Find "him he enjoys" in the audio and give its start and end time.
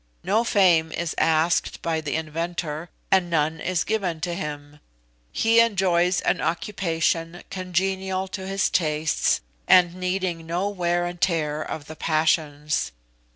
4.33-6.21